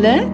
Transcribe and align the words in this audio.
Julle. 0.00 0.24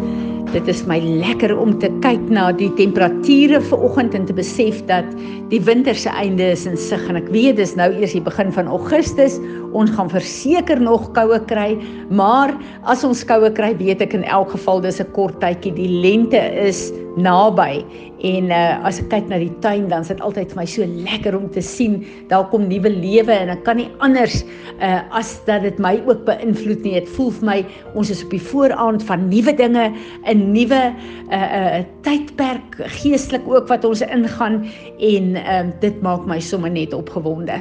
Dit 0.53 0.69
is 0.71 0.85
my 0.87 1.01
lekker 1.03 1.51
om 1.59 1.73
te 1.83 1.89
kyk 2.05 2.29
na 2.31 2.53
die 2.55 2.69
temperature 2.79 3.59
vanoggend 3.67 4.13
en 4.15 4.29
te 4.29 4.35
besef 4.37 4.77
dat 4.87 5.09
die 5.51 5.59
winter 5.67 5.97
se 5.99 6.13
einde 6.15 6.53
is 6.55 6.69
in 6.71 6.77
sig 6.79 7.03
en 7.11 7.19
ek 7.19 7.27
weet 7.35 7.59
dis 7.59 7.73
nou 7.75 7.89
eers 7.99 8.15
die 8.15 8.23
begin 8.23 8.53
van 8.55 8.71
Augustus. 8.71 9.41
Ons 9.75 9.91
gaan 9.97 10.13
verseker 10.13 10.79
nog 10.79 11.09
koue 11.19 11.41
kry, 11.51 11.75
maar 12.15 12.55
as 12.87 13.03
ons 13.03 13.25
koue 13.27 13.51
kry, 13.59 13.73
weet 13.81 14.07
ek 14.07 14.15
in 14.15 14.23
elk 14.31 14.55
geval 14.55 14.85
dis 14.87 15.03
'n 15.03 15.11
kort 15.19 15.41
tydjie. 15.43 15.75
Die 15.75 15.91
lente 15.99 16.39
is 16.63 16.93
naby. 17.17 17.85
En 18.27 18.51
uh, 18.53 18.87
as 18.89 19.01
ek 19.03 19.11
kyk 19.13 19.27
na 19.31 19.39
die 19.41 19.53
tuin 19.65 19.89
dan 19.91 20.05
is 20.05 20.11
dit 20.13 20.23
altyd 20.25 20.53
vir 20.53 20.61
my 20.61 20.67
so 20.69 20.87
lekker 20.87 21.37
om 21.37 21.49
te 21.53 21.63
sien 21.65 21.99
daar 22.31 22.47
kom 22.53 22.65
nuwe 22.69 22.91
lewe 22.93 23.35
en 23.35 23.53
ek 23.53 23.63
kan 23.67 23.77
nie 23.81 23.89
anders 24.05 24.41
uh, 24.81 25.03
as 25.17 25.35
dat 25.49 25.67
dit 25.67 25.81
my 25.83 25.97
ook 26.07 26.25
beïnvloed 26.29 26.85
nie. 26.87 26.97
Dit 27.01 27.13
voel 27.17 27.31
vir 27.39 27.49
my 27.51 27.59
ons 27.95 28.13
is 28.13 28.25
op 28.25 28.33
die 28.33 28.43
vooraand 28.43 29.05
van 29.09 29.29
nuwe 29.33 29.53
dinge 29.57 29.91
'n 30.25 30.49
nuwe 30.53 30.83
uh, 31.29 31.37
uh, 31.37 31.85
tydperk 32.07 32.81
geestelik 33.01 33.45
ook 33.49 33.69
wat 33.69 33.85
ons 33.85 34.01
ingaan 34.01 34.65
en 35.01 35.25
uh, 35.37 35.63
dit 35.81 36.03
maak 36.03 36.27
my 36.27 36.41
sommer 36.41 36.71
net 36.71 36.97
opgewonde. 36.97 37.61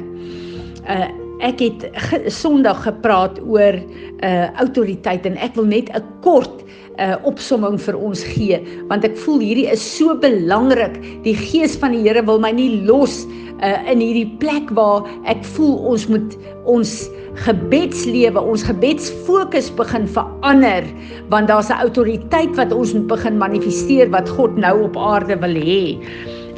Uh, 0.86 1.25
Ek 1.44 1.60
het 1.60 1.84
ge 2.08 2.22
Sondag 2.32 2.86
gepraat 2.86 3.36
oor 3.44 3.76
uh 4.24 4.46
autoriteit 4.56 5.26
en 5.28 5.36
ek 5.36 5.56
wil 5.58 5.68
net 5.68 5.90
'n 5.92 6.04
kort 6.24 6.64
uh 6.96 7.16
opsomming 7.28 7.76
vir 7.80 7.96
ons 7.96 8.24
gee 8.24 8.56
want 8.88 9.04
ek 9.04 9.16
voel 9.20 9.44
hierdie 9.44 9.68
is 9.68 9.84
so 9.84 10.16
belangrik. 10.16 10.96
Die 11.24 11.36
gees 11.36 11.76
van 11.76 11.92
die 11.92 12.08
Here 12.08 12.24
wil 12.24 12.40
my 12.40 12.52
nie 12.56 12.80
los 12.88 13.26
uh 13.60 13.76
in 13.84 14.00
hierdie 14.00 14.32
plek 14.40 14.72
waar 14.72 15.04
ek 15.28 15.44
voel 15.44 15.76
ons 15.92 16.08
moet 16.08 16.38
ons 16.64 17.10
gebedslewe, 17.44 18.40
ons 18.40 18.64
gebedsfokus 18.64 19.68
begin 19.76 20.08
verander 20.08 20.88
want 21.28 21.48
daar's 21.48 21.68
'n 21.68 21.84
autoriteit 21.84 22.56
wat 22.56 22.72
ons 22.72 22.94
moet 22.94 23.06
begin 23.06 23.36
manifesteer 23.36 24.08
wat 24.08 24.28
God 24.28 24.56
nou 24.56 24.88
op 24.88 24.96
aarde 24.96 25.36
wil 25.36 25.52
hê. 25.52 26.00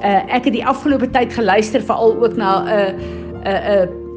Uh 0.07 0.23
ek 0.31 0.45
het 0.45 0.55
die 0.55 0.67
afgelope 0.67 1.11
tyd 1.11 1.33
geluister 1.33 1.83
veral 1.83 2.15
ook 2.15 2.37
na 2.37 2.63
'n 2.63 2.69
uh, 2.69 2.91
'n 2.95 3.47
uh, 3.47 3.83
'n 3.83 3.89
uh, 3.89 4.08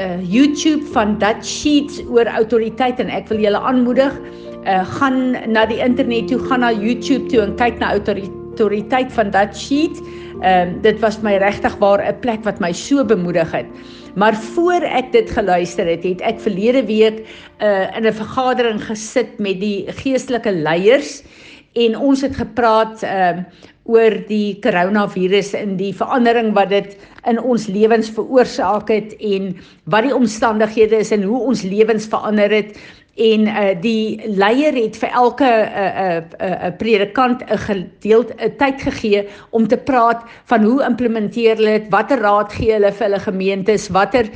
uh, 0.00 0.18
YouTube 0.24 0.86
van 0.92 1.18
Dutch 1.18 1.46
Sheets 1.46 2.00
oor 2.08 2.26
autoriteit 2.26 3.00
en 3.00 3.12
ek 3.12 3.28
wil 3.28 3.38
julle 3.44 3.60
aanmoedig 3.60 4.16
uh, 4.64 4.80
gaan 4.98 5.36
na 5.52 5.66
die 5.66 5.80
internet 5.84 6.28
toe 6.28 6.40
gaan 6.48 6.64
na 6.64 6.72
YouTube 6.72 7.28
toe 7.30 7.44
en 7.44 7.54
kyk 7.60 7.78
na 7.78 7.92
autoriteit 7.92 9.12
van 9.12 9.30
Dutch 9.30 9.60
Sheets 9.60 10.00
Ehm 10.40 10.68
um, 10.68 10.80
dit 10.80 11.00
was 11.00 11.20
my 11.20 11.36
regtig 11.36 11.74
waar 11.78 12.00
'n 12.00 12.18
plek 12.20 12.44
wat 12.44 12.60
my 12.60 12.72
so 12.72 13.04
bemoedig 13.04 13.52
het. 13.52 13.66
Maar 14.14 14.34
voor 14.34 14.80
ek 14.80 15.12
dit 15.12 15.30
geluister 15.30 15.86
het, 15.86 16.02
het 16.02 16.20
ek 16.20 16.40
verlede 16.40 16.84
week 16.84 17.20
uh, 17.60 17.96
in 17.96 18.06
'n 18.06 18.12
vergadering 18.12 18.80
gesit 18.84 19.38
met 19.38 19.60
die 19.60 19.84
geestelike 19.86 20.52
leiers 20.52 21.22
en 21.72 21.96
ons 21.96 22.22
het 22.22 22.36
gepraat 22.36 23.02
ehm 23.02 23.44
uh, 23.44 23.68
oor 23.90 24.14
die 24.28 24.58
koronavirus 24.62 25.52
en 25.58 25.74
die 25.78 25.90
verandering 25.96 26.52
wat 26.54 26.70
dit 26.70 26.92
in 27.26 27.40
ons 27.40 27.66
lewens 27.66 28.10
veroorsaak 28.14 28.90
het 28.92 29.16
en 29.18 29.50
wat 29.90 30.06
die 30.06 30.14
omstandighede 30.14 31.00
is 31.02 31.10
en 31.16 31.24
hoe 31.26 31.40
ons 31.50 31.64
lewens 31.66 32.06
verander 32.12 32.52
het. 32.54 32.76
En 33.20 33.48
uh, 33.50 33.72
die 33.82 34.20
leier 34.38 34.76
het 34.78 34.96
vir 35.00 35.10
elke 35.22 35.48
'n 35.48 35.66
uh, 35.82 36.16
'n 36.16 36.24
uh, 36.38 36.50
uh, 36.68 36.70
predikant 36.78 37.42
'n 37.42 37.58
gedeelte 37.66 38.34
'n 38.38 38.56
tyd 38.56 38.78
gegee 38.82 39.26
om 39.50 39.66
te 39.68 39.76
praat 39.76 40.22
van 40.44 40.64
hoe 40.64 40.84
implementeer 40.84 41.56
hulle 41.56 41.78
dit 41.78 41.90
watter 41.90 42.20
raad 42.20 42.52
gee 42.52 42.72
hulle 42.72 42.92
vir 42.92 43.06
hulle 43.06 43.20
gemeentes 43.20 43.88
watter 43.88 44.30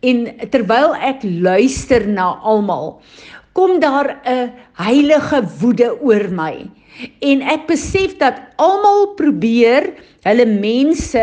en 0.00 0.26
terwyl 0.50 0.94
ek 0.94 1.22
luister 1.22 2.06
na 2.08 2.38
almal 2.42 3.00
kom 3.52 3.80
daar 3.80 4.16
'n 4.24 4.52
heilige 4.72 5.42
woede 5.60 5.90
oor 6.00 6.28
my 6.30 6.70
en 7.24 7.42
ek 7.54 7.66
besef 7.70 8.16
dat 8.20 8.40
almal 8.60 9.12
probeer 9.18 9.88
hulle 10.26 10.44
mense 10.46 11.22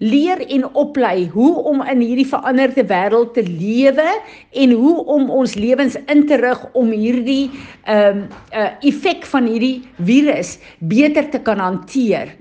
leer 0.00 0.40
en 0.48 0.64
oplei 0.78 1.26
hoe 1.34 1.50
om 1.68 1.82
in 1.84 2.00
hierdie 2.00 2.28
veranderde 2.28 2.84
wêreld 2.88 3.34
te 3.36 3.44
lewe 3.44 4.06
en 4.62 4.72
hoe 4.72 4.94
om 5.16 5.28
ons 5.40 5.56
lewens 5.58 5.98
in 6.08 6.24
te 6.30 6.38
rig 6.40 6.62
om 6.78 6.92
hierdie 6.94 7.50
ehm 7.84 8.22
um, 8.22 8.26
uh, 8.56 8.70
effek 8.88 9.26
van 9.28 9.48
hierdie 9.50 9.82
virus 10.00 10.56
beter 10.78 11.28
te 11.32 11.40
kan 11.44 11.60
hanteer. 11.60 12.32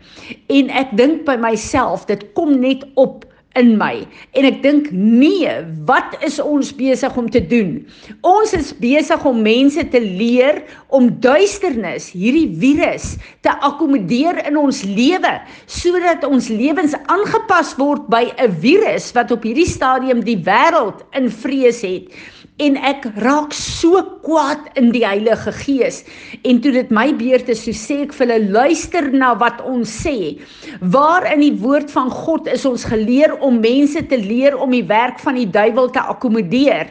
En 0.47 0.71
ek 0.71 0.93
dink 0.99 1.25
by 1.27 1.35
myself, 1.41 2.05
dit 2.07 2.23
kom 2.37 2.55
net 2.61 2.85
op 2.95 3.25
in 3.59 3.75
my. 3.79 4.05
En 4.37 4.47
ek 4.47 4.61
dink 4.63 4.89
nee 4.93 5.51
wat 5.89 6.15
is 6.25 6.39
ons 6.43 6.71
besig 6.77 7.17
om 7.17 7.29
te 7.31 7.41
doen? 7.41 7.79
Ons 8.27 8.53
is 8.57 8.71
besig 8.81 9.25
om 9.27 9.41
mense 9.43 9.83
te 9.93 10.01
leer 10.01 10.61
om 10.93 11.09
duisternis 11.23 12.11
hierdie 12.15 12.47
virus 12.61 13.15
te 13.45 13.53
akkommodeer 13.65 14.43
in 14.47 14.59
ons 14.59 14.83
lewe 14.87 15.33
sodat 15.65 16.25
ons 16.27 16.49
lewens 16.53 16.95
aangepas 17.07 17.73
word 17.79 18.07
by 18.11 18.27
'n 18.37 18.51
virus 18.61 19.11
wat 19.17 19.31
op 19.31 19.43
hierdie 19.43 19.69
stadium 19.69 20.23
die 20.23 20.39
wêreld 20.43 21.03
in 21.17 21.29
vrees 21.31 21.81
het 21.81 22.13
en 22.57 22.77
ek 22.81 23.03
raak 23.21 23.53
so 23.53 23.99
kwaad 24.25 24.63
in 24.79 24.89
die 24.89 25.03
Heilige 25.05 25.51
Gees. 25.59 25.99
En 26.41 26.57
toe 26.63 26.71
dit 26.73 26.89
my 26.93 27.11
beurt 27.19 27.49
is 27.53 27.61
so 27.67 27.73
sê 27.77 27.99
ek 28.07 28.15
vir 28.17 28.31
hulle 28.31 28.49
luister 28.55 29.11
na 29.13 29.35
wat 29.37 29.61
ons 29.69 29.91
sê. 30.01 30.39
Waar 30.81 31.27
in 31.29 31.43
die 31.45 31.53
woord 31.61 31.93
van 31.93 32.09
God 32.09 32.49
is 32.49 32.65
ons 32.65 32.87
geleer 32.89 33.35
om 33.45 33.59
mense 33.61 34.01
te 34.09 34.17
leer 34.17 34.57
om 34.57 34.73
die 34.73 34.85
werk 34.89 35.21
van 35.21 35.37
die 35.37 35.45
duiwel 35.53 35.91
te 35.93 36.01
akkommodeer? 36.01 36.89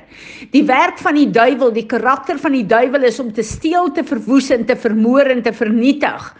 Die 0.54 0.62
werk 0.68 1.02
van 1.02 1.18
die 1.18 1.26
duiwel 1.34 1.74
die 1.74 1.86
karakter 1.90 2.38
van 2.38 2.54
die 2.54 2.66
duiwel 2.66 3.08
is 3.10 3.18
om 3.22 3.34
te 3.34 3.42
steel 3.46 3.90
te 3.96 4.06
verwoes 4.06 4.52
en 4.54 4.68
te 4.70 4.78
vermoor 4.78 5.32
en 5.34 5.42
te 5.42 5.54
vernietig. 5.54 6.30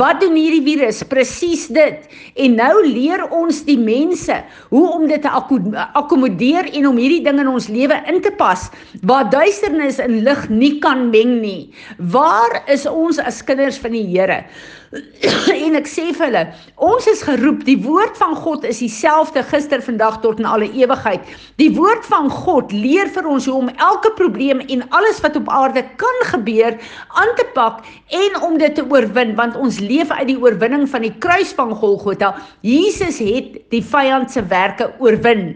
Wat 0.00 0.18
doen 0.22 0.34
hierdie 0.34 0.64
virus? 0.66 1.04
Presies 1.06 1.68
dit. 1.70 2.10
En 2.42 2.58
nou 2.58 2.74
leer 2.88 3.22
ons 3.30 3.62
die 3.68 3.78
mense 3.78 4.42
hoe 4.74 4.84
om 4.90 5.06
dit 5.06 5.22
te 5.22 5.30
akkommodeer 5.30 6.72
en 6.74 6.90
om 6.90 6.98
hierdie 6.98 7.22
ding 7.22 7.38
in 7.38 7.54
ons 7.54 7.70
lewe 7.70 8.02
in 8.10 8.18
te 8.24 8.34
pas 8.34 8.63
waar 9.02 9.30
duisternis 9.30 9.98
en 10.02 10.22
lig 10.26 10.48
nie 10.48 10.78
kan 10.84 11.08
meng 11.10 11.40
nie. 11.40 11.72
Waar 11.98 12.62
is 12.70 12.86
ons 12.86 13.18
as 13.18 13.42
kinders 13.44 13.78
van 13.82 13.96
die 13.96 14.06
Here? 14.06 14.44
en 15.64 15.74
ek 15.78 15.88
sê 15.90 16.04
vir 16.14 16.26
hulle, 16.28 16.42
ons 16.86 17.06
is 17.10 17.22
geroep. 17.26 17.64
Die 17.66 17.76
woord 17.82 18.16
van 18.20 18.34
God 18.38 18.66
is 18.68 18.80
dieselfde 18.82 19.42
gister, 19.50 19.82
vandag 19.82 20.20
tot 20.22 20.40
in 20.42 20.48
alle 20.48 20.68
ewigheid. 20.70 21.24
Die 21.60 21.70
woord 21.74 22.06
van 22.06 22.30
God 22.30 22.72
leer 22.74 23.10
vir 23.14 23.26
ons 23.30 23.48
hoe 23.50 23.56
om 23.64 23.70
elke 23.74 24.12
probleem 24.18 24.62
en 24.70 24.84
alles 24.94 25.20
wat 25.24 25.38
op 25.40 25.50
aarde 25.50 25.82
kan 26.00 26.20
gebeur 26.30 26.78
aan 27.18 27.32
te 27.38 27.46
pak 27.56 27.82
en 28.14 28.38
om 28.46 28.58
dit 28.60 28.74
te 28.76 28.84
oorwin, 28.90 29.34
want 29.38 29.58
ons 29.58 29.80
leef 29.82 30.12
uit 30.14 30.28
die 30.30 30.38
oorwinning 30.40 30.86
van 30.90 31.06
die 31.06 31.14
kruis 31.24 31.54
van 31.58 31.74
Golgotha. 31.74 32.34
Jesus 32.66 33.18
het 33.22 33.58
die 33.74 33.82
vyand 33.82 34.30
se 34.30 34.44
werke 34.50 34.90
oorwin. 35.02 35.46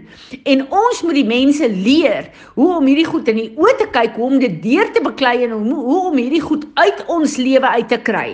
En 0.50 0.66
ons 0.66 1.02
moet 1.06 1.18
die 1.20 1.28
mense 1.28 1.68
leer 1.70 2.30
hoe 2.58 2.70
om 2.78 2.90
hierdie 2.90 3.06
goed 3.06 3.30
in 3.30 3.38
die 3.38 3.50
oë 3.58 3.76
te 3.78 3.88
kyk, 3.94 4.18
hoe 4.18 4.32
om 4.32 4.38
dit 4.42 4.58
deur 4.64 4.90
te 4.94 5.02
beklei 5.04 5.36
en 5.46 5.54
hoe, 5.54 5.78
hoe 5.78 6.02
om 6.10 6.18
hierdie 6.18 6.42
goed 6.42 6.66
uit 6.80 7.04
ons 7.06 7.38
lewe 7.38 7.74
uit 7.78 7.90
te 7.92 8.00
kry. 8.02 8.28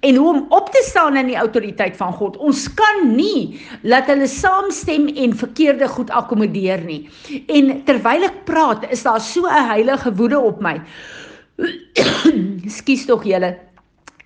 En 0.00 0.16
hoe 0.16 0.28
om 0.32 0.45
op 0.48 0.70
te 0.70 0.82
staan 0.88 1.16
in 1.16 1.26
die 1.26 1.36
autoriteit 1.36 1.96
van 1.96 2.12
God. 2.12 2.36
Ons 2.36 2.66
kan 2.74 3.16
nie 3.16 3.60
laat 3.82 4.06
hulle 4.06 4.28
saamstem 4.30 5.08
en 5.08 5.36
verkeerde 5.36 5.88
goed 5.88 6.10
akkommodeer 6.10 6.84
nie. 6.86 7.08
En 7.46 7.84
terwyl 7.84 8.28
ek 8.28 8.44
praat, 8.48 8.90
is 8.90 9.02
daar 9.02 9.20
so 9.20 9.46
'n 9.46 9.68
heilige 9.72 10.14
woede 10.14 10.38
op 10.38 10.60
my. 10.60 10.80
Skus 12.78 13.06
tog 13.06 13.24
julle. 13.24 13.65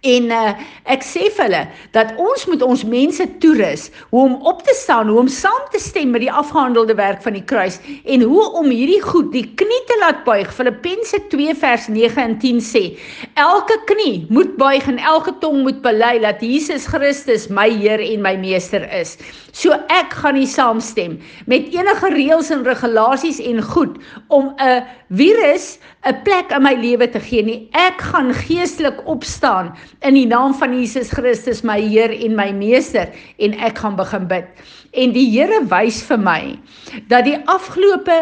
En 0.00 0.30
uh, 0.32 0.52
ek 0.88 1.02
sê 1.04 1.26
vir 1.36 1.44
hulle 1.44 1.60
dat 1.92 2.14
ons 2.16 2.46
moet 2.48 2.62
ons 2.64 2.84
mense 2.88 3.24
toerus 3.42 3.82
hoe 4.08 4.22
om 4.30 4.38
op 4.48 4.62
te 4.64 4.72
staan, 4.78 5.10
hoe 5.12 5.18
om 5.20 5.28
saam 5.28 5.66
te 5.74 5.80
stem 5.82 6.14
met 6.14 6.24
die 6.24 6.32
afgehandelde 6.32 6.96
werk 6.96 7.20
van 7.20 7.36
die 7.36 7.44
kruis 7.44 7.76
en 8.08 8.24
hoe 8.24 8.46
om 8.56 8.70
hierdie 8.72 9.02
goed 9.04 9.28
die 9.34 9.44
knie 9.60 9.82
te 9.90 9.98
laat 10.00 10.22
buig. 10.24 10.48
Filippense 10.56 11.20
2 11.34 11.52
vers 11.60 11.90
9 11.92 12.22
en 12.22 12.38
10 12.40 12.62
sê: 12.64 12.84
Elke 13.36 13.76
knie 13.92 14.24
moet 14.32 14.56
buig 14.56 14.88
en 14.88 15.02
elke 15.04 15.36
tong 15.44 15.60
moet 15.66 15.82
bely 15.84 16.14
dat 16.24 16.40
Jesus 16.40 16.88
Christus 16.88 17.50
my 17.52 17.68
Heer 17.68 18.00
en 18.00 18.24
my 18.24 18.38
meester 18.40 18.88
is. 18.96 19.18
So 19.52 19.76
ek 19.92 20.16
gaan 20.22 20.38
nie 20.38 20.48
saamstem 20.48 21.18
met 21.50 21.68
enige 21.76 22.08
reëls 22.16 22.48
en 22.54 22.64
regulasies 22.64 23.42
en 23.44 23.60
goed 23.60 24.00
om 24.32 24.54
'n 24.56 24.80
virus 25.12 25.76
'n 26.00 26.22
plek 26.24 26.52
in 26.56 26.62
my 26.62 26.72
lewe 26.74 27.08
te 27.12 27.20
gee 27.20 27.42
nie. 27.44 27.68
Ek 27.76 28.00
gaan 28.00 28.32
geestelik 28.32 29.02
opstaan 29.04 29.74
in 30.00 30.14
die 30.16 30.26
naam 30.26 30.54
van 30.56 30.72
Jesus 30.72 31.10
Christus 31.12 31.60
my 31.62 31.76
Heer 31.80 32.10
en 32.10 32.34
my 32.34 32.50
meester 32.56 33.10
en 33.36 33.56
ek 33.58 33.78
gaan 33.78 33.96
begin 33.96 34.26
bid. 34.26 34.46
En 34.96 35.12
die 35.12 35.26
Here 35.28 35.60
wys 35.68 36.00
vir 36.08 36.18
my 36.18 36.42
dat 37.12 37.24
die 37.28 37.36
afgelope 37.44 38.16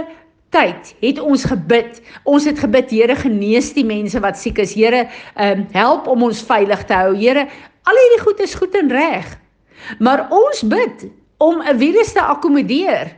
tyd 0.51 0.95
het 1.05 1.21
ons 1.23 1.45
gebid. 1.45 2.01
Ons 2.25 2.49
het 2.49 2.59
gebid, 2.59 2.91
Here 2.91 3.15
genees 3.15 3.71
die 3.77 3.87
mense 3.87 4.19
wat 4.21 4.39
siek 4.41 4.59
is. 4.59 4.75
Here, 4.75 5.07
um, 5.37 5.67
help 5.73 6.09
om 6.09 6.27
ons 6.27 6.43
veilig 6.43 6.83
te 6.89 6.99
hou. 6.99 7.15
Here, 7.15 7.47
al 7.87 8.03
hierdie 8.03 8.25
goed 8.25 8.43
is 8.43 8.59
goed 8.59 8.75
en 8.75 8.91
reg. 8.91 9.37
Maar 10.03 10.27
ons 10.35 10.67
bid 10.67 11.07
om 11.39 11.63
'n 11.63 11.79
virus 11.79 12.13
te 12.13 12.21
akkommodeer. 12.21 13.15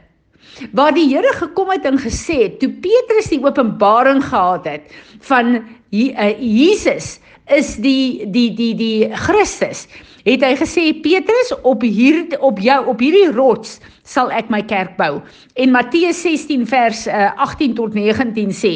Waar 0.77 0.95
die 0.95 1.09
Here 1.09 1.33
gekom 1.39 1.71
het 1.73 1.85
en 1.89 1.99
gesê 1.99 2.43
het 2.45 2.61
toe 2.61 2.71
Petrus 2.83 3.31
die 3.33 3.43
openbaring 3.45 4.23
gehad 4.25 4.69
het 4.69 4.95
van 5.27 5.57
uh, 5.57 6.31
Jesus 6.39 7.19
is 7.51 7.75
die 7.83 8.31
die 8.31 8.51
die 8.55 8.75
die 8.79 9.11
Christus 9.27 9.87
het 10.27 10.45
hy 10.45 10.53
gesê 10.59 10.91
Petrus 11.03 11.55
op 11.65 11.83
hier 11.83 12.27
op 12.45 12.61
jou 12.61 12.81
op 12.93 13.01
hierdie 13.01 13.31
rots 13.37 13.79
sal 14.05 14.31
ek 14.35 14.51
my 14.51 14.61
kerk 14.67 14.97
bou. 14.99 15.21
En 15.55 15.73
Matteus 15.73 16.21
16 16.25 16.67
vers 16.69 17.07
uh, 17.09 17.31
18 17.41 17.77
tot 17.79 17.95
19 17.97 18.53
sê 18.55 18.75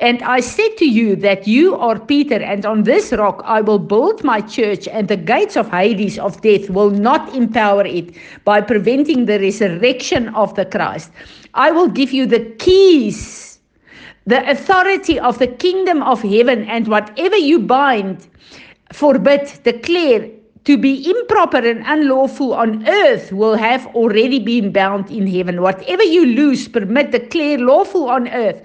And 0.00 0.22
I 0.22 0.38
said 0.40 0.76
to 0.78 0.84
you 0.84 1.16
that 1.16 1.48
you 1.48 1.74
are 1.74 1.98
Peter, 1.98 2.36
and 2.36 2.64
on 2.64 2.84
this 2.84 3.12
rock 3.12 3.42
I 3.44 3.60
will 3.60 3.80
build 3.80 4.22
my 4.22 4.40
church, 4.40 4.86
and 4.86 5.08
the 5.08 5.16
gates 5.16 5.56
of 5.56 5.70
Hades 5.70 6.20
of 6.20 6.40
death 6.40 6.70
will 6.70 6.90
not 6.90 7.34
empower 7.34 7.84
it 7.84 8.14
by 8.44 8.60
preventing 8.60 9.26
the 9.26 9.40
resurrection 9.40 10.28
of 10.36 10.54
the 10.54 10.66
Christ. 10.66 11.10
I 11.54 11.72
will 11.72 11.88
give 11.88 12.12
you 12.12 12.26
the 12.26 12.44
keys, 12.58 13.58
the 14.24 14.48
authority 14.48 15.18
of 15.18 15.40
the 15.40 15.48
kingdom 15.48 16.02
of 16.04 16.22
heaven, 16.22 16.64
and 16.68 16.86
whatever 16.86 17.36
you 17.36 17.58
bind, 17.58 18.28
forbid, 18.92 19.50
declare, 19.64 20.30
to 20.64 20.76
be 20.76 21.08
improper 21.08 21.58
and 21.58 21.82
unlawful 21.86 22.52
on 22.54 22.86
earth 22.88 23.32
will 23.32 23.56
have 23.56 23.86
already 23.94 24.38
been 24.38 24.72
bound 24.72 25.10
in 25.10 25.26
heaven. 25.26 25.62
Whatever 25.62 26.02
you 26.02 26.26
loose, 26.26 26.68
permit, 26.68 27.10
declare 27.10 27.58
lawful 27.58 28.08
on 28.08 28.28
earth, 28.28 28.62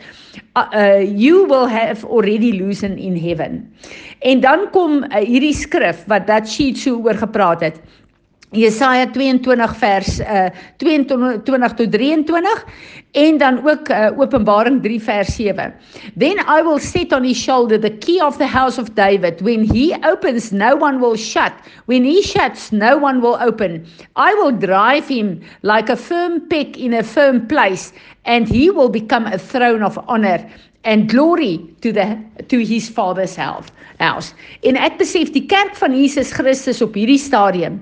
uh, 0.55 0.67
uh, 0.73 0.97
you 0.97 1.45
will 1.45 1.65
have 1.67 2.03
already 2.05 2.51
loosened 2.53 2.99
in 2.99 3.15
heaven. 3.15 3.73
En 4.19 4.39
dan 4.39 4.69
kom 4.71 5.03
uh, 5.03 5.23
hierdie 5.23 5.53
skrif 5.53 6.03
wat 6.07 6.27
dat 6.27 6.49
sheet 6.49 6.77
so 6.77 7.01
oor 7.03 7.15
gepraat 7.19 7.61
het. 7.61 7.79
Jesaja 8.53 9.07
22 9.11 9.75
vers 9.81 10.19
uh 10.19 10.49
22 10.77 11.73
tot 11.73 11.91
23 11.91 12.65
en 13.13 13.37
dan 13.37 13.59
ook 13.69 13.89
uh, 13.89 14.09
Openbaring 14.17 14.81
3 14.81 15.01
vers 15.01 15.35
7. 15.35 15.73
Then 16.17 16.37
I 16.39 16.61
will 16.63 16.79
set 16.79 17.13
on 17.13 17.23
his 17.23 17.37
shoulder 17.37 17.79
the 17.79 17.97
key 17.97 18.21
of 18.21 18.37
the 18.37 18.47
house 18.47 18.81
of 18.81 18.93
David. 18.93 19.41
When 19.41 19.61
he 19.61 19.95
opens 20.01 20.51
no 20.51 20.75
one 20.75 20.99
will 20.99 21.15
shut. 21.15 21.53
When 21.85 22.03
he 22.03 22.21
shuts 22.21 22.71
no 22.71 22.97
one 22.97 23.21
will 23.21 23.37
open. 23.41 23.85
I 24.15 24.33
will 24.33 24.51
drive 24.51 25.07
him 25.07 25.41
like 25.61 25.89
a 25.89 25.95
firm 25.95 26.47
peg 26.49 26.77
in 26.77 26.93
a 26.93 27.03
firm 27.03 27.47
place 27.47 27.93
and 28.25 28.47
he 28.47 28.69
will 28.69 28.89
become 28.89 29.25
a 29.25 29.37
throne 29.37 29.83
of 29.83 29.99
honor 30.07 30.39
and 30.83 31.09
glory 31.09 31.59
to 31.81 31.91
the 31.91 32.17
to 32.47 32.65
his 32.65 32.89
father's 32.89 33.35
house. 33.35 34.33
En 34.63 34.75
ek 34.75 34.97
besef 34.99 35.31
die 35.31 35.45
kerk 35.47 35.77
van 35.79 35.93
Jesus 35.95 36.33
Christus 36.33 36.81
op 36.83 36.97
hierdie 36.97 37.21
stadium 37.21 37.79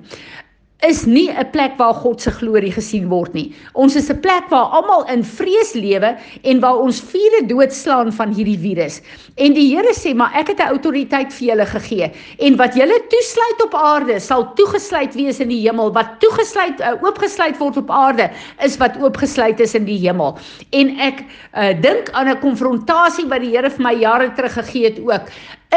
is 0.81 1.05
nie 1.05 1.29
'n 1.29 1.49
plek 1.51 1.77
waar 1.77 1.93
God 1.93 2.21
se 2.21 2.31
glorie 2.31 2.71
gesien 2.71 3.07
word 3.09 3.33
nie. 3.33 3.53
Ons 3.73 3.95
is 3.95 4.09
'n 4.09 4.19
plek 4.19 4.49
waar 4.49 4.65
almal 4.77 5.05
in 5.07 5.23
vrees 5.23 5.73
lewe 5.73 6.17
en 6.43 6.59
waar 6.59 6.79
ons 6.79 7.01
vure 7.01 7.45
doodslaan 7.45 8.11
van 8.11 8.33
hierdie 8.33 8.57
virus. 8.57 9.01
En 9.37 9.53
die 9.53 9.75
Here 9.75 9.93
sê, 9.93 10.15
"Maar 10.15 10.31
ek 10.33 10.47
het 10.47 10.59
'n 10.59 10.73
autoriteit 10.73 11.33
vir 11.33 11.47
julle 11.47 11.65
gegee 11.65 12.11
en 12.39 12.55
wat 12.55 12.73
julle 12.75 12.99
toesluit 13.09 13.63
op 13.63 13.73
aarde 13.75 14.19
sal 14.19 14.53
toegesluit 14.53 15.13
wees 15.15 15.39
in 15.39 15.49
die 15.49 15.61
hemel. 15.67 15.93
Wat 15.93 16.19
toegesluit 16.19 16.79
uh, 16.79 16.93
oopgesluit 17.01 17.57
word 17.57 17.77
op 17.77 17.91
aarde 17.91 18.29
is 18.63 18.77
wat 18.77 18.97
oopgesluit 18.97 19.59
is 19.59 19.75
in 19.75 19.85
die 19.85 19.99
hemel." 19.99 20.37
En 20.71 20.99
ek 20.99 21.23
uh, 21.53 21.81
dink 21.81 22.09
aan 22.11 22.27
'n 22.27 22.39
konfrontasie 22.39 23.27
wat 23.27 23.41
die 23.41 23.51
Here 23.51 23.69
vir 23.69 23.83
my 23.83 23.93
jare 23.93 24.33
terug 24.33 24.53
gegee 24.53 24.83
het 24.85 24.99
ook. 24.99 25.29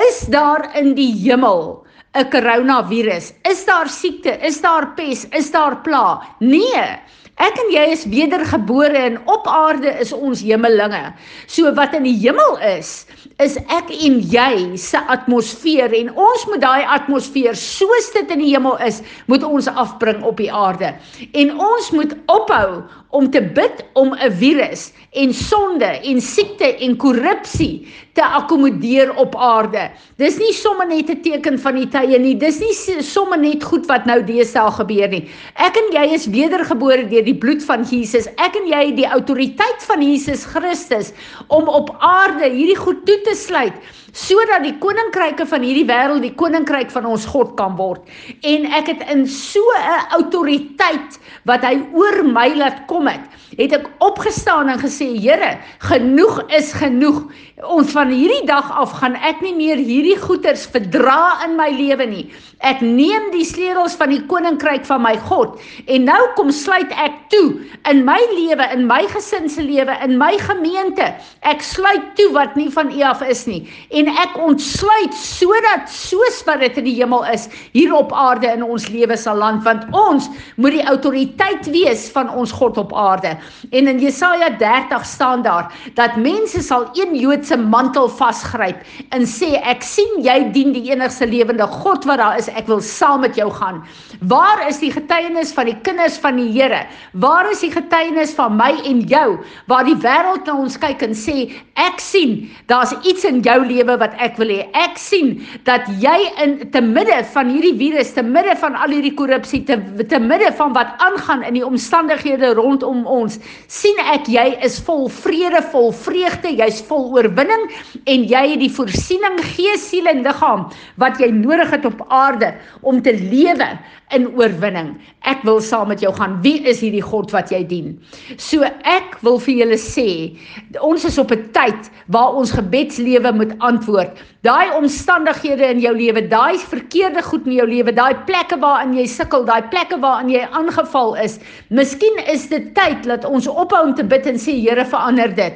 Is 0.08 0.26
daar 0.26 0.70
in 0.74 0.94
die 0.94 1.12
hemel 1.12 1.83
'n 2.14 2.28
koronavirus? 2.30 3.32
Is 3.42 3.64
daar 3.64 3.88
siekte? 3.88 4.30
Is 4.46 4.60
daar 4.60 4.94
pes? 4.94 5.26
Is 5.28 5.50
daar 5.50 5.80
pla? 5.82 6.22
Nee. 6.38 7.00
Ek 7.42 7.56
en 7.58 7.70
jy 7.74 7.82
is 7.90 8.04
wedergebore 8.06 8.94
en 9.08 9.16
op 9.26 9.48
aarde 9.50 9.90
is 9.98 10.12
ons 10.14 10.42
hemelinge. 10.46 11.02
So 11.50 11.72
wat 11.74 11.94
in 11.98 12.06
die 12.06 12.14
hemel 12.20 12.60
is, 12.62 13.06
is 13.42 13.56
ek 13.74 13.90
en 13.90 14.20
jy 14.30 14.76
se 14.78 15.00
atmosfeer 15.10 15.90
en 15.98 16.12
ons 16.14 16.44
moet 16.52 16.62
daai 16.62 16.86
atmosfeer 16.94 17.58
soos 17.58 18.12
dit 18.14 18.30
in 18.30 18.44
die 18.44 18.52
hemel 18.52 18.78
is, 18.86 19.02
moet 19.26 19.42
ons 19.42 19.66
afbring 19.66 20.22
op 20.22 20.38
die 20.38 20.52
aarde. 20.52 20.92
En 21.34 21.50
ons 21.58 21.90
moet 21.96 22.14
ophou 22.30 22.84
om 23.14 23.26
te 23.30 23.42
bid 23.42 23.82
om 23.94 24.14
'n 24.14 24.30
virus 24.38 24.92
en 25.12 25.34
sonde 25.34 25.90
en 26.10 26.20
siekte 26.20 26.66
en 26.82 26.96
korrupsie 26.96 27.86
te 28.14 28.22
akkommodeer 28.22 29.14
op 29.18 29.36
aarde. 29.36 29.90
Dis 30.18 30.38
nie 30.38 30.52
sommer 30.52 30.86
net 30.86 31.10
'n 31.10 31.22
teken 31.22 31.58
van 31.58 31.74
die 31.74 31.88
tye 31.88 32.18
nie. 32.18 32.34
Dis 32.34 32.58
nie 32.58 33.02
sommer 33.02 33.38
net 33.38 33.62
goed 33.62 33.86
wat 33.86 34.06
nou 34.06 34.22
deesdae 34.22 34.70
gebeur 34.70 35.08
nie. 35.08 35.28
Ek 35.54 35.76
en 35.76 35.92
jy 35.92 36.14
is 36.14 36.26
wedergebore 36.26 37.08
deur 37.08 37.23
die 37.26 37.36
bloed 37.38 37.64
van 37.64 37.84
Jesus. 37.88 38.28
Ek 38.36 38.56
en 38.60 38.68
jy 38.70 38.80
het 38.90 38.96
die 39.00 39.08
autoriteit 39.08 39.84
van 39.88 40.02
Jesus 40.04 40.44
Christus 40.44 41.12
om 41.48 41.68
op 41.68 41.94
aarde 42.00 42.50
hierdie 42.52 42.78
goed 42.78 43.04
toe 43.08 43.20
te 43.26 43.36
sluit 43.38 43.76
sodat 44.14 44.62
die 44.62 44.76
koninkryke 44.78 45.42
van 45.50 45.64
hierdie 45.66 45.86
wêreld 45.88 46.22
die 46.22 46.34
koninkryk 46.38 46.92
van 46.94 47.06
ons 47.10 47.26
God 47.26 47.56
kan 47.58 47.74
word. 47.78 48.04
En 48.46 48.68
ek 48.78 48.92
het 48.92 49.02
in 49.10 49.26
so 49.26 49.60
'n 49.74 50.14
autoriteit 50.14 51.18
wat 51.50 51.64
hy 51.66 51.82
oor 51.92 52.22
my 52.22 52.54
laat 52.54 52.86
kom 52.86 53.08
het, 53.10 53.20
het 53.58 53.72
ek 53.72 53.90
opgestaan 53.98 54.68
en 54.68 54.78
gesê 54.78 55.18
Here, 55.18 55.58
genoeg 55.78 56.42
is 56.50 56.72
genoeg. 56.72 57.26
Ons 57.62 57.92
van 57.92 58.10
hierdie 58.10 58.46
dag 58.46 58.70
af 58.70 58.92
gaan 58.92 59.14
ek 59.16 59.40
nie 59.42 59.54
meer 59.54 59.76
hierdie 59.76 60.18
goeders 60.18 60.66
verdra 60.66 61.44
in 61.44 61.56
my 61.56 61.70
lewe 61.70 62.06
nie. 62.06 62.30
Ek 62.60 62.80
neem 62.80 63.30
die 63.32 63.44
sleutels 63.44 63.96
van 63.96 64.10
die 64.10 64.22
koninkryk 64.26 64.84
van 64.86 65.02
my 65.02 65.16
God 65.28 65.60
en 65.86 66.04
nou 66.04 66.22
kom 66.34 66.50
sluit 66.50 66.90
ek 66.90 67.13
toe 67.32 67.60
in 67.90 68.04
my 68.06 68.20
lewe, 68.32 68.66
in 68.72 68.86
my 68.88 69.02
gesin 69.10 69.48
se 69.50 69.62
lewe, 69.62 69.94
in 70.04 70.16
my 70.18 70.32
gemeente. 70.40 71.10
Ek 71.44 71.62
sluit 71.64 72.14
toe 72.18 72.30
wat 72.34 72.56
nie 72.56 72.70
van 72.72 72.92
U 72.92 73.02
af 73.04 73.22
is 73.26 73.44
nie 73.48 73.62
en 73.94 74.08
ek 74.10 74.36
ontsluit 74.40 75.14
sodat 75.16 75.88
soos 75.92 76.40
wat 76.48 76.62
dit 76.64 76.78
in 76.80 76.86
die 76.88 76.96
hemel 76.98 77.24
is, 77.32 77.46
hier 77.74 77.92
op 77.96 78.12
aarde 78.16 78.48
in 78.50 78.64
ons 78.64 78.86
lewe 78.92 79.16
sal 79.20 79.38
land 79.40 79.62
want 79.66 79.84
ons 79.96 80.28
moet 80.60 80.76
die 80.76 80.86
autoriteit 80.90 81.68
wees 81.74 82.06
van 82.14 82.30
ons 82.30 82.52
God 82.54 82.78
op 82.80 82.94
aarde. 82.96 83.34
En 83.72 83.90
in 83.90 84.00
Jesaja 84.02 84.50
30 84.60 85.06
staan 85.08 85.44
daar 85.44 85.70
dat 85.98 86.16
mense 86.20 86.62
sal 86.62 86.88
een 86.98 87.14
Joodse 87.18 87.56
mantel 87.58 88.08
vasgryp 88.08 88.82
en 89.14 89.26
sê 89.28 89.54
ek 89.62 89.84
sien 89.86 90.20
jy 90.24 90.38
dien 90.54 90.74
die 90.74 90.88
enigste 90.90 91.28
lewende 91.28 91.66
God 91.80 92.06
wat 92.08 92.20
daar 92.22 92.38
is 92.40 92.50
ek 92.52 92.68
wil 92.70 92.82
saam 92.84 93.24
met 93.24 93.38
jou 93.38 93.50
gaan. 93.52 93.82
Waar 94.30 94.64
is 94.68 94.80
die 94.82 94.92
getuienis 94.94 95.52
van 95.56 95.70
die 95.70 95.78
kinders 95.86 96.18
van 96.22 96.38
die 96.40 96.50
Here? 96.54 96.84
Waar 97.12 97.50
is 97.50 97.60
die 97.60 97.72
getuienis 97.72 98.34
van 98.34 98.56
my 98.56 98.72
en 98.88 99.00
jou 99.10 99.38
waar 99.70 99.84
die 99.86 99.96
wêreld 100.02 100.46
na 100.46 100.56
ons 100.64 100.76
kyk 100.80 101.02
en 101.06 101.14
sê 101.16 101.48
ek 101.80 102.00
sien 102.02 102.36
daar's 102.70 102.94
iets 103.02 103.24
in 103.28 103.40
jou 103.44 103.56
lewe 103.66 103.96
wat 104.00 104.14
ek 104.22 104.38
wil 104.40 104.50
hê. 104.52 104.64
Ek 104.78 104.98
sien 105.00 105.36
dat 105.68 105.86
jy 106.02 106.16
in 106.42 106.56
te 106.74 106.82
midde 106.84 107.20
van 107.34 107.50
hierdie 107.52 107.74
virus, 107.78 108.12
te 108.14 108.22
midde 108.22 108.54
van 108.60 108.76
al 108.78 108.94
hierdie 108.94 109.14
korrupsie, 109.14 109.62
te 109.66 109.78
te 110.10 110.20
midde 110.22 110.50
van 110.58 110.74
wat 110.76 110.94
aangaan 111.02 111.44
in 111.46 111.58
die 111.58 111.66
omstandighede 111.66 112.54
rondom 112.58 113.04
ons, 113.10 113.38
sien 113.68 113.98
ek 114.12 114.28
jy 114.30 114.46
is 114.66 114.78
vol 114.86 115.08
vrede, 115.12 115.62
vol 115.72 115.90
vreugde, 116.04 116.54
jy's 116.54 116.82
vol 116.88 117.10
oorwinning 117.16 117.66
en 118.10 118.26
jy 118.30 118.44
het 118.54 118.62
die 118.62 118.72
voorsiening 118.72 119.40
gees, 119.54 119.88
siel 119.90 120.08
en 120.10 120.22
liggaam 120.26 120.68
wat 121.02 121.20
jy 121.22 121.30
nodig 121.34 121.70
het 121.74 121.86
op 121.88 122.04
aarde 122.14 122.52
om 122.82 123.00
te 123.02 123.14
lewe 123.18 123.68
in 124.14 124.28
oorwinning. 124.36 124.94
Ek 125.26 125.42
wil 125.46 125.60
saam 125.64 125.88
met 125.90 126.02
jou 126.04 126.12
gaan. 126.14 126.38
Wie 126.44 126.60
is 126.68 126.82
hierdie 126.84 126.93
God 127.02 127.30
wat 127.34 127.50
jy 127.50 127.62
dien? 127.66 127.94
So 128.36 128.62
ek 128.84 129.18
wil 129.22 129.38
vir 129.38 129.54
julle 129.62 129.78
sê, 129.80 130.36
ons 130.80 131.04
is 131.04 131.18
op 131.18 131.32
'n 131.32 131.50
tyd 131.52 131.90
waar 132.08 132.34
ons 132.34 132.52
gebedslewe 132.52 133.32
moet 133.32 133.54
antwoord. 133.58 134.12
Daai 134.42 134.76
omstandighede 134.76 135.64
in 135.70 135.80
jou 135.80 135.94
lewe, 135.96 136.28
daai 136.28 136.58
verkeerde 136.58 137.22
goed 137.22 137.46
in 137.46 137.52
jou 137.52 137.66
lewe, 137.66 137.92
daai 137.92 138.14
plekke 138.26 138.60
waarin 138.60 138.94
jy 138.94 139.06
sukkel, 139.06 139.44
daai 139.44 139.62
plekke 139.70 140.00
waarin 140.00 140.30
jy 140.30 140.46
aangeval 140.52 141.14
is. 141.16 141.38
Miskien 141.70 142.18
is 142.28 142.48
dit 142.48 142.74
tyd 142.74 143.02
dat 143.04 143.24
ons 143.24 143.46
ophou 143.48 143.82
om 143.82 143.94
te 143.94 144.04
bid 144.04 144.26
en 144.26 144.36
sê 144.36 144.52
Here 144.64 144.84
verander 144.84 145.34
dit. 145.34 145.54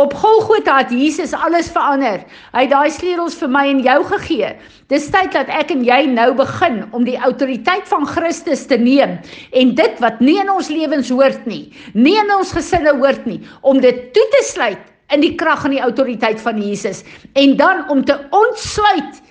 Op 0.00 0.14
Golgotha 0.14 0.78
het 0.78 0.90
Jesus 0.90 1.32
alles 1.36 1.68
verander. 1.68 2.22
Hy 2.54 2.62
het 2.64 2.70
daai 2.72 2.90
sleutels 2.90 3.34
vir 3.36 3.50
my 3.52 3.66
en 3.68 3.82
jou 3.84 3.98
gegee. 4.08 4.54
Dis 4.88 5.10
tyd 5.12 5.34
dat 5.36 5.50
ek 5.52 5.74
en 5.74 5.82
jy 5.84 5.98
nou 6.08 6.30
begin 6.38 6.78
om 6.96 7.04
die 7.04 7.18
autoriteit 7.20 7.84
van 7.90 8.06
Christus 8.08 8.64
te 8.70 8.78
neem 8.80 9.18
en 9.52 9.74
dit 9.76 10.00
wat 10.00 10.20
nie 10.24 10.38
in 10.40 10.50
ons 10.52 10.70
lewens 10.72 11.12
hoort 11.12 11.44
nie, 11.48 11.66
nie 11.92 12.16
in 12.20 12.32
ons 12.32 12.54
gesinne 12.56 12.94
hoort 13.02 13.28
nie, 13.28 13.42
om 13.60 13.80
dit 13.84 14.00
toe 14.16 14.24
te 14.32 14.42
sluit 14.48 14.90
in 15.12 15.24
die 15.24 15.34
krag 15.36 15.66
en 15.68 15.76
die 15.76 15.84
autoriteit 15.84 16.40
van 16.40 16.60
Jesus 16.60 17.04
en 17.36 17.56
dan 17.60 17.84
om 17.92 18.04
te 18.04 18.16
ontsluit 18.32 19.21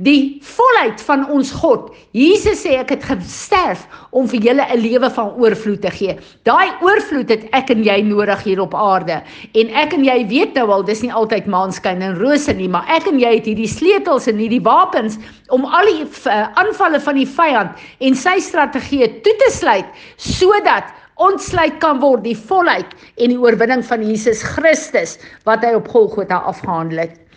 die 0.00 0.40
volheid 0.56 1.00
van 1.04 1.26
ons 1.28 1.50
God. 1.52 1.90
Jesus 2.16 2.62
sê 2.64 2.78
ek 2.80 2.94
het 2.94 3.04
gesterf 3.04 3.82
om 4.16 4.28
vir 4.30 4.40
julle 4.48 4.64
'n 4.64 4.80
lewe 4.80 5.10
van 5.10 5.34
oorvloed 5.36 5.82
te 5.82 5.90
gee. 5.90 6.16
Daai 6.44 6.72
oorvloed 6.80 7.28
het 7.28 7.44
ek 7.52 7.70
en 7.70 7.84
jy 7.84 8.00
nodig 8.02 8.42
hier 8.42 8.60
op 8.60 8.74
aarde. 8.74 9.20
En 9.54 9.68
ek 9.68 9.92
en 9.92 10.04
jy 10.04 10.26
weet 10.28 10.54
nou 10.54 10.70
al, 10.70 10.82
dis 10.82 11.02
nie 11.02 11.12
altyd 11.12 11.46
maanskyn 11.46 12.02
en 12.02 12.18
rose 12.18 12.52
nie, 12.52 12.68
maar 12.68 12.84
ek 12.88 13.06
en 13.06 13.20
jy 13.20 13.34
het 13.34 13.44
hierdie 13.44 13.68
sleutels 13.68 14.26
en 14.26 14.36
hierdie 14.36 14.62
wapens 14.64 15.18
om 15.48 15.64
al 15.64 15.84
die 15.84 16.04
uh, 16.04 16.48
aanvalle 16.54 17.00
van 17.00 17.14
die 17.14 17.28
vyand 17.28 17.70
en 18.00 18.14
sy 18.14 18.40
strategieë 18.40 19.22
toe 19.22 19.36
te 19.36 19.50
sluit 19.52 19.86
sodat 20.16 20.84
ontsluit 21.20 21.76
kan 21.80 22.00
word 22.00 22.24
die 22.24 22.36
volheid 22.36 22.86
en 23.18 23.28
die 23.28 23.38
oorwinning 23.38 23.84
van 23.84 24.02
Jesus 24.02 24.42
Christus 24.42 25.18
wat 25.44 25.64
hy 25.66 25.74
op 25.76 25.88
Golgotha 25.88 26.40
afgehandel 26.48 27.04
het. 27.04 27.29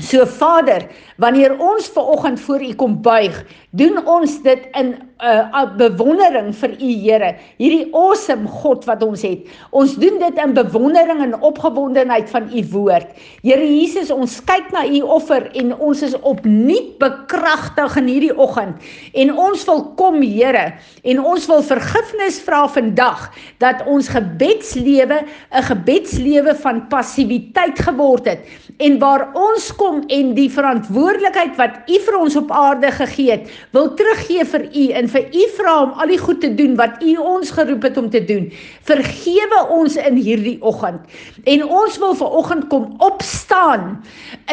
So 0.00 0.24
Vader, 0.24 0.86
wanneer 1.20 1.52
ons 1.60 1.86
ver 1.92 2.06
oggend 2.14 2.40
voor 2.40 2.62
U 2.64 2.72
kom 2.80 2.94
buig, 3.04 3.36
doen 3.76 3.98
ons 4.08 4.38
dit 4.42 4.64
in 4.72 4.94
'n 4.96 5.02
uh, 5.22 5.76
bewondering 5.76 6.50
vir 6.56 6.70
U 6.80 6.88
Here, 7.04 7.34
hierdie 7.60 7.92
awesome 7.94 8.48
God 8.48 8.84
wat 8.88 9.02
ons 9.02 9.22
het. 9.22 9.46
Ons 9.70 9.94
doen 9.94 10.18
dit 10.18 10.38
in 10.42 10.54
bewondering 10.54 11.20
en 11.22 11.36
opgewondenheid 11.40 12.30
van 12.30 12.48
U 12.50 12.64
woord. 12.72 13.06
Here 13.42 13.62
Jesus, 13.62 14.10
ons 14.10 14.40
kyk 14.44 14.72
na 14.72 14.82
U 14.86 15.00
offer 15.00 15.46
en 15.54 15.76
ons 15.78 16.02
is 16.02 16.16
opnuut 16.20 16.98
bekragtig 16.98 17.96
in 17.96 18.08
hierdie 18.08 18.34
oggend. 18.36 18.80
En 19.14 19.30
ons 19.36 19.64
wil 19.64 19.84
kom, 20.00 20.22
Here, 20.22 20.72
en 21.04 21.20
ons 21.20 21.46
wil 21.46 21.62
vergifnis 21.62 22.40
vra 22.40 22.66
vandag 22.68 23.30
dat 23.58 23.86
ons 23.86 24.08
gebedslewe 24.08 25.22
'n 25.52 25.62
gebedslewe 25.62 26.54
van 26.54 26.88
passiwiteit 26.88 27.78
geword 27.78 28.24
het 28.24 28.40
en 28.76 28.98
waar 28.98 29.24
ons 29.38 29.68
kom 29.76 30.02
en 30.08 30.32
die 30.36 30.48
verantwoordelikheid 30.52 31.56
wat 31.58 31.90
U 31.90 31.98
vir 32.06 32.18
ons 32.18 32.36
op 32.40 32.52
aarde 32.54 32.90
gegee 32.94 33.30
het, 33.34 33.50
wil 33.76 33.90
teruggee 33.98 34.44
vir 34.48 34.66
U 34.70 34.86
en 35.00 35.10
vir 35.12 35.28
U 35.28 35.46
vra 35.58 35.74
om 35.82 35.92
al 36.02 36.14
die 36.14 36.20
goed 36.22 36.40
te 36.44 36.52
doen 36.54 36.76
wat 36.80 37.02
U 37.02 37.16
ons 37.20 37.52
geroep 37.54 37.86
het 37.88 38.00
om 38.00 38.10
te 38.10 38.24
doen. 38.24 38.48
Vergewe 38.88 39.60
ons 39.74 39.96
in 40.00 40.16
hierdie 40.16 40.58
oggend. 40.60 41.04
En 41.44 41.64
ons 41.66 41.98
wil 42.02 42.16
ver 42.18 42.38
oggend 42.42 42.68
kom 42.72 42.90
opstaan 43.04 44.02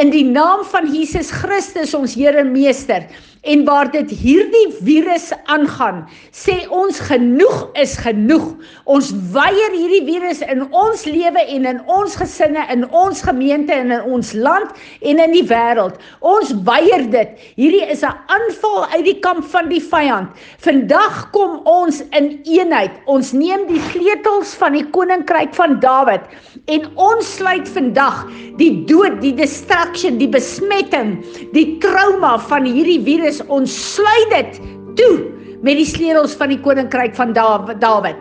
in 0.01 0.13
die 0.13 0.25
naam 0.25 0.65
van 0.71 0.89
Jesus 0.93 1.31
Christus 1.31 1.95
ons 1.97 2.17
Here 2.19 2.43
en 2.43 2.51
Meester 2.51 3.07
en 3.41 3.63
waar 3.65 3.87
dit 3.91 4.09
hierdie 4.11 4.67
virus 4.83 5.29
aangaan, 5.47 6.01
sê 6.35 6.65
ons 6.75 6.99
genoeg 7.07 7.69
is 7.79 7.95
genoeg. 8.03 8.51
Ons 8.83 9.11
weier 9.33 9.75
hierdie 9.75 10.03
virus 10.07 10.41
in 10.43 10.65
ons 10.75 11.05
lewe 11.07 11.43
en 11.55 11.67
in 11.71 11.79
ons 11.87 12.17
gesinne, 12.19 12.65
in 12.73 12.83
ons 12.91 13.21
gemeente 13.23 13.73
en 13.73 13.93
in 13.95 14.11
ons 14.11 14.33
land 14.35 14.75
en 15.01 15.23
in 15.23 15.35
die 15.35 15.45
wêreld. 15.47 15.95
Ons 16.19 16.51
weier 16.67 17.05
dit. 17.11 17.29
Hierdie 17.55 17.85
is 17.87 18.03
'n 18.03 18.17
aanval 18.27 18.85
uit 18.95 19.05
die 19.05 19.19
kamp 19.19 19.45
van 19.45 19.69
die 19.69 19.81
vyand. 19.81 20.29
Vandag 20.59 21.31
kom 21.31 21.61
ons 21.65 22.03
in 22.11 22.41
eenheid. 22.43 22.91
Ons 23.05 23.31
neem 23.31 23.67
die 23.67 23.81
sleutels 23.91 24.53
van 24.55 24.73
die 24.73 24.85
koninkryk 24.91 25.55
van 25.55 25.79
Dawid 25.79 26.21
en 26.65 26.81
ons 26.95 27.35
sluit 27.35 27.67
vandag 27.69 28.27
die 28.57 28.85
dood, 28.85 29.21
die 29.21 29.33
destruction, 29.33 30.17
die 30.17 30.27
besmetting, 30.27 31.23
die 31.53 31.77
trauma 31.79 32.37
van 32.49 32.65
hierdie 32.65 32.99
virus 33.03 33.28
is 33.29 33.41
ons 33.47 33.79
sluit 33.95 34.33
dit 34.33 34.61
toe 34.99 35.15
met 35.63 35.75
die 35.75 35.87
sleutels 35.87 36.35
van 36.39 36.53
die 36.53 36.61
koninkryk 36.63 37.17
van 37.17 37.33
Dawid 37.35 38.19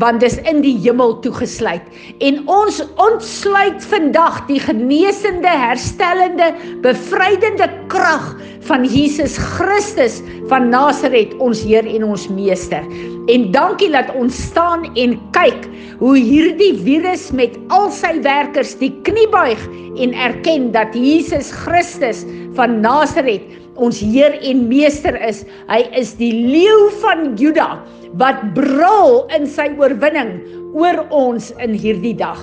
want 0.00 0.22
dis 0.22 0.38
in 0.48 0.62
die 0.64 0.76
hemel 0.80 1.18
toegesluit. 1.20 1.84
En 2.24 2.38
ons 2.48 2.80
ontsluit 3.02 3.84
vandag 3.90 4.38
die 4.48 4.60
genesende 4.62 5.50
herstellende 5.50 6.52
bevrydende 6.84 7.68
krag 7.92 8.30
van 8.64 8.86
Jesus 8.88 9.36
Christus 9.36 10.22
van 10.48 10.70
Nasaret 10.72 11.34
ons 11.44 11.60
Heer 11.68 11.84
en 11.84 12.06
ons 12.14 12.28
meester. 12.32 12.84
En 13.32 13.50
dankie 13.52 13.90
dat 13.92 14.12
ons 14.16 14.36
staan 14.48 14.88
en 14.96 15.18
kyk 15.36 15.68
hoe 16.00 16.16
hierdie 16.16 16.72
virus 16.80 17.30
met 17.36 17.58
al 17.72 17.90
sy 17.92 18.16
werkers 18.24 18.74
die 18.80 18.92
knie 19.04 19.28
buig 19.32 19.60
en 20.00 20.16
erken 20.16 20.70
dat 20.72 20.96
Jesus 20.96 21.52
Christus 21.64 22.24
van 22.56 22.80
Nasaret 22.80 23.44
ons 23.76 24.00
Heer 24.00 24.36
en 24.42 24.66
Meester 24.68 25.16
is. 25.28 25.44
Hy 25.70 25.82
is 25.98 26.14
die 26.20 26.32
leeu 26.32 26.90
van 27.02 27.34
Juda 27.40 27.78
wat 28.20 28.40
brul 28.54 29.24
in 29.34 29.48
sy 29.50 29.70
oorwinning 29.78 30.36
oor 30.74 31.02
ons 31.14 31.50
in 31.62 31.74
hierdie 31.78 32.16
dag. 32.18 32.40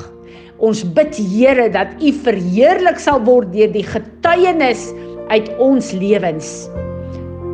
Ons 0.62 0.84
bid 0.96 1.18
Here 1.18 1.70
dat 1.74 1.98
U 2.04 2.14
verheerlik 2.26 3.02
sal 3.02 3.24
word 3.26 3.54
deur 3.56 3.72
die 3.74 3.86
getuienis 3.88 4.90
uit 5.32 5.50
ons 5.64 5.94
lewens. 5.98 6.70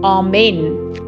Amen. 0.05 1.06